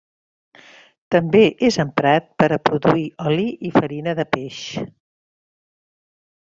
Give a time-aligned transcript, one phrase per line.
[1.15, 4.63] També és emprat per a produir oli i farina de peix.